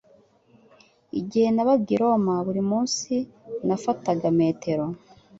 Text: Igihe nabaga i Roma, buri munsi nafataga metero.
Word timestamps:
Igihe 1.19 1.47
nabaga 1.51 1.87
i 1.95 1.97
Roma, 2.01 2.33
buri 2.45 2.61
munsi 2.69 3.13
nafataga 3.67 4.27
metero. 4.39 4.85